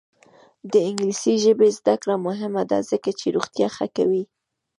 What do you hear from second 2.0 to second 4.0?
کړه مهمه ده ځکه چې روغتیا ښه